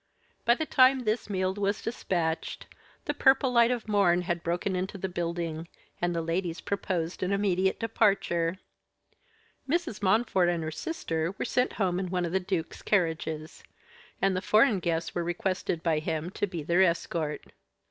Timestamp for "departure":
7.79-8.57